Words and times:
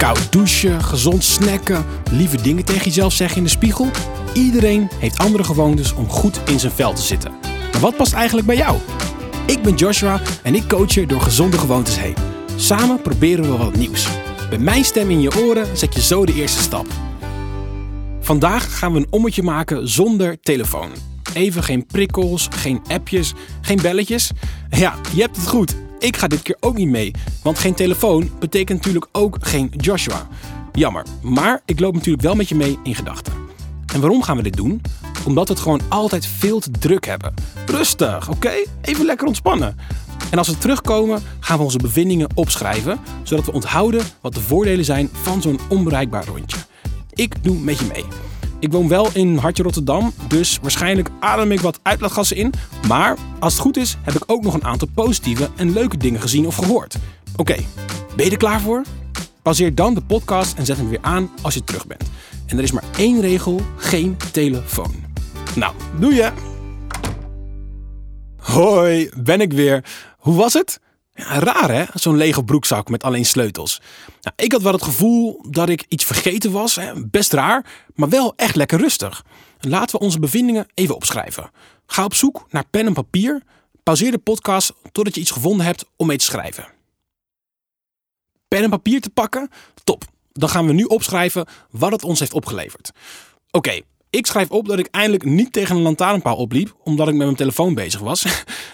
Koud 0.00 0.32
douchen, 0.32 0.84
gezond 0.84 1.24
snacken, 1.24 1.84
lieve 2.10 2.42
dingen 2.42 2.64
tegen 2.64 2.84
jezelf 2.84 3.12
zeggen 3.12 3.36
in 3.36 3.42
de 3.42 3.48
spiegel. 3.48 3.90
Iedereen 4.32 4.88
heeft 4.98 5.18
andere 5.18 5.44
gewoontes 5.44 5.94
om 5.94 6.08
goed 6.08 6.40
in 6.46 6.60
zijn 6.60 6.72
vel 6.72 6.92
te 6.92 7.02
zitten. 7.02 7.32
Maar 7.72 7.80
wat 7.80 7.96
past 7.96 8.12
eigenlijk 8.12 8.46
bij 8.46 8.56
jou? 8.56 8.78
Ik 9.46 9.62
ben 9.62 9.74
Joshua 9.74 10.20
en 10.42 10.54
ik 10.54 10.68
coach 10.68 10.92
je 10.92 11.06
door 11.06 11.20
gezonde 11.20 11.58
gewoontes 11.58 11.98
heen. 11.98 12.14
Samen 12.56 13.02
proberen 13.02 13.50
we 13.50 13.56
wat 13.56 13.76
nieuws. 13.76 14.08
Met 14.50 14.60
mijn 14.60 14.84
stem 14.84 15.10
in 15.10 15.20
je 15.20 15.42
oren 15.44 15.76
zet 15.76 15.94
je 15.94 16.02
zo 16.02 16.26
de 16.26 16.34
eerste 16.34 16.62
stap. 16.62 16.86
Vandaag 18.20 18.78
gaan 18.78 18.92
we 18.92 18.98
een 18.98 19.12
ommetje 19.12 19.42
maken 19.42 19.88
zonder 19.88 20.40
telefoon. 20.40 20.90
Even 21.34 21.62
geen 21.62 21.86
prikkels, 21.86 22.48
geen 22.50 22.80
appjes, 22.88 23.32
geen 23.60 23.78
belletjes. 23.82 24.30
Ja, 24.70 24.94
je 25.14 25.20
hebt 25.20 25.36
het 25.36 25.48
goed. 25.48 25.76
Ik 26.00 26.16
ga 26.16 26.26
dit 26.26 26.42
keer 26.42 26.56
ook 26.60 26.76
niet 26.76 26.88
mee, 26.88 27.10
want 27.42 27.58
geen 27.58 27.74
telefoon 27.74 28.30
betekent 28.38 28.78
natuurlijk 28.78 29.08
ook 29.12 29.36
geen 29.40 29.72
Joshua. 29.76 30.28
Jammer, 30.72 31.04
maar 31.22 31.60
ik 31.64 31.80
loop 31.80 31.94
natuurlijk 31.94 32.24
wel 32.24 32.34
met 32.34 32.48
je 32.48 32.54
mee 32.54 32.78
in 32.82 32.94
gedachten. 32.94 33.32
En 33.94 34.00
waarom 34.00 34.22
gaan 34.22 34.36
we 34.36 34.42
dit 34.42 34.56
doen? 34.56 34.80
Omdat 35.26 35.48
we 35.48 35.54
het 35.54 35.62
gewoon 35.62 35.80
altijd 35.88 36.26
veel 36.26 36.60
te 36.60 36.70
druk 36.70 37.06
hebben. 37.06 37.34
Rustig, 37.66 38.28
oké? 38.30 38.52
Even 38.80 39.04
lekker 39.04 39.26
ontspannen. 39.26 39.76
En 40.30 40.38
als 40.38 40.48
we 40.48 40.58
terugkomen, 40.58 41.22
gaan 41.40 41.58
we 41.58 41.64
onze 41.64 41.78
bevindingen 41.78 42.28
opschrijven, 42.34 42.98
zodat 43.22 43.44
we 43.44 43.52
onthouden 43.52 44.04
wat 44.20 44.34
de 44.34 44.40
voordelen 44.40 44.84
zijn 44.84 45.08
van 45.12 45.42
zo'n 45.42 45.60
onbereikbaar 45.68 46.24
rondje. 46.24 46.58
Ik 47.14 47.44
doe 47.44 47.58
met 47.58 47.78
je 47.78 47.86
mee. 47.92 48.04
Ik 48.60 48.72
woon 48.72 48.88
wel 48.88 49.08
in 49.12 49.36
Hartje 49.36 49.62
Rotterdam, 49.62 50.12
dus 50.28 50.58
waarschijnlijk 50.62 51.10
adem 51.20 51.52
ik 51.52 51.60
wat 51.60 51.80
uitlaatgassen 51.82 52.36
in. 52.36 52.52
Maar 52.88 53.16
als 53.38 53.52
het 53.52 53.62
goed 53.62 53.76
is, 53.76 53.96
heb 54.02 54.14
ik 54.14 54.22
ook 54.26 54.42
nog 54.42 54.54
een 54.54 54.64
aantal 54.64 54.88
positieve 54.94 55.48
en 55.56 55.72
leuke 55.72 55.96
dingen 55.96 56.20
gezien 56.20 56.46
of 56.46 56.56
gehoord. 56.56 56.96
Oké, 57.36 57.56
ben 58.16 58.24
je 58.24 58.30
er 58.30 58.36
klaar 58.36 58.60
voor? 58.60 58.82
Pauzeer 59.42 59.74
dan 59.74 59.94
de 59.94 60.00
podcast 60.00 60.58
en 60.58 60.66
zet 60.66 60.76
hem 60.76 60.88
weer 60.88 60.98
aan 61.02 61.30
als 61.42 61.54
je 61.54 61.64
terug 61.64 61.86
bent. 61.86 62.02
En 62.46 62.56
er 62.56 62.62
is 62.62 62.72
maar 62.72 62.84
één 62.96 63.20
regel: 63.20 63.60
geen 63.76 64.16
telefoon. 64.32 64.94
Nou, 65.54 65.74
doe 66.00 66.14
je! 66.14 66.30
Hoi, 68.36 69.10
ben 69.16 69.40
ik 69.40 69.52
weer. 69.52 69.84
Hoe 70.18 70.36
was 70.36 70.52
het? 70.52 70.80
Ja, 71.12 71.38
raar 71.38 71.70
hè, 71.70 71.84
zo'n 71.94 72.16
lege 72.16 72.44
broekzak 72.44 72.88
met 72.88 73.02
alleen 73.02 73.26
sleutels. 73.26 73.80
Nou, 74.20 74.34
ik 74.36 74.52
had 74.52 74.62
wel 74.62 74.72
het 74.72 74.82
gevoel 74.82 75.44
dat 75.48 75.68
ik 75.68 75.84
iets 75.88 76.04
vergeten 76.04 76.52
was. 76.52 76.76
Hè. 76.76 77.06
Best 77.06 77.32
raar, 77.32 77.66
maar 77.94 78.08
wel 78.08 78.32
echt 78.36 78.56
lekker 78.56 78.78
rustig. 78.78 79.24
Laten 79.60 79.98
we 79.98 80.04
onze 80.04 80.18
bevindingen 80.18 80.66
even 80.74 80.94
opschrijven. 80.94 81.50
Ga 81.86 82.04
op 82.04 82.14
zoek 82.14 82.46
naar 82.50 82.64
pen 82.70 82.86
en 82.86 82.92
papier. 82.92 83.42
Pauzeer 83.82 84.10
de 84.10 84.18
podcast 84.18 84.72
totdat 84.92 85.14
je 85.14 85.20
iets 85.20 85.30
gevonden 85.30 85.66
hebt 85.66 85.84
om 85.96 86.06
mee 86.06 86.16
te 86.16 86.24
schrijven. 86.24 86.66
Pen 88.48 88.62
en 88.62 88.70
papier 88.70 89.00
te 89.00 89.10
pakken? 89.10 89.48
Top. 89.84 90.04
Dan 90.32 90.48
gaan 90.48 90.66
we 90.66 90.72
nu 90.72 90.84
opschrijven 90.84 91.46
wat 91.70 91.92
het 91.92 92.04
ons 92.04 92.18
heeft 92.18 92.32
opgeleverd. 92.32 92.90
Oké, 93.50 93.80
ik 94.10 94.26
schrijf 94.26 94.50
op 94.50 94.68
dat 94.68 94.78
ik 94.78 94.88
eindelijk 94.90 95.24
niet 95.24 95.52
tegen 95.52 95.76
een 95.76 95.82
lantaarnpaal 95.82 96.36
opliep, 96.36 96.76
omdat 96.84 97.08
ik 97.08 97.14
met 97.14 97.24
mijn 97.24 97.36
telefoon 97.36 97.74
bezig 97.74 98.00
was. 98.00 98.24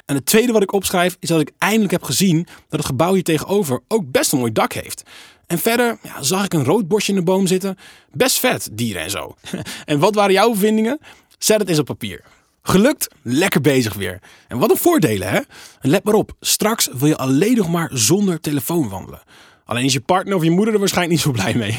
En 0.06 0.15
het 0.15 0.27
tweede 0.27 0.53
wat 0.53 0.62
ik 0.62 0.73
opschrijf 0.73 1.17
is 1.20 1.28
dat 1.28 1.41
ik 1.41 1.53
eindelijk 1.59 1.91
heb 1.91 2.03
gezien 2.03 2.47
dat 2.69 2.78
het 2.78 2.84
gebouw 2.84 3.15
hier 3.15 3.23
tegenover 3.23 3.81
ook 3.89 4.11
best 4.11 4.33
een 4.33 4.39
mooi 4.39 4.53
dak 4.53 4.73
heeft. 4.73 5.03
En 5.47 5.59
verder 5.59 5.98
ja, 6.03 6.23
zag 6.23 6.45
ik 6.45 6.53
een 6.53 6.65
rood 6.65 6.89
bosje 6.89 7.11
in 7.11 7.17
de 7.17 7.23
boom 7.23 7.47
zitten. 7.47 7.77
Best 8.12 8.39
vet, 8.39 8.69
dieren 8.73 9.03
en 9.03 9.11
zo. 9.11 9.34
En 9.84 9.98
wat 9.98 10.15
waren 10.15 10.33
jouw 10.33 10.51
bevindingen? 10.51 10.98
Zet 11.39 11.59
het 11.59 11.69
eens 11.69 11.78
op 11.78 11.87
papier. 11.87 12.25
Gelukt, 12.62 13.09
lekker 13.23 13.61
bezig 13.61 13.95
weer. 13.95 14.21
En 14.48 14.59
wat 14.59 14.71
een 14.71 14.77
voordelen, 14.77 15.28
hè? 15.28 15.41
En 15.81 15.91
let 15.91 16.05
maar 16.05 16.15
op, 16.15 16.33
straks 16.41 16.89
wil 16.93 17.09
je 17.09 17.17
alleen 17.17 17.56
nog 17.56 17.69
maar 17.69 17.91
zonder 17.93 18.41
telefoon 18.41 18.89
wandelen. 18.89 19.23
Alleen 19.65 19.84
is 19.84 19.93
je 19.93 20.00
partner 20.00 20.37
of 20.37 20.45
je 20.45 20.50
moeder 20.50 20.75
er 20.75 20.81
waarschijnlijk 20.81 21.17
niet 21.17 21.25
zo 21.25 21.43
blij 21.43 21.55
mee. 21.55 21.78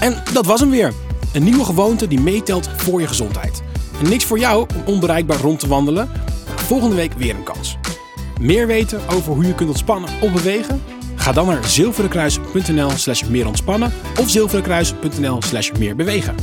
En 0.00 0.22
dat 0.32 0.46
was 0.46 0.60
hem 0.60 0.70
weer. 0.70 1.05
Een 1.32 1.42
nieuwe 1.42 1.64
gewoonte 1.64 2.08
die 2.08 2.20
meetelt 2.20 2.68
voor 2.76 3.00
je 3.00 3.06
gezondheid. 3.06 3.62
En 4.02 4.08
niks 4.08 4.24
voor 4.24 4.38
jou 4.38 4.66
om 4.74 4.82
onbereikbaar 4.94 5.40
rond 5.40 5.60
te 5.60 5.68
wandelen. 5.68 6.10
Volgende 6.56 6.96
week 6.96 7.12
weer 7.12 7.34
een 7.34 7.42
kans. 7.42 7.76
Meer 8.40 8.66
weten 8.66 9.00
over 9.08 9.32
hoe 9.32 9.46
je 9.46 9.54
kunt 9.54 9.68
ontspannen 9.68 10.10
of 10.20 10.32
bewegen? 10.32 10.82
Ga 11.14 11.32
dan 11.32 11.46
naar 11.46 11.64
zilverenkruis.nl 11.64 12.90
slash 12.90 13.22
meer 13.22 13.46
ontspannen 13.46 13.92
of 14.20 14.30
zilverenkruis.nl 14.30 15.42
slash 15.42 15.70
meer 15.78 15.96
bewegen. 15.96 16.34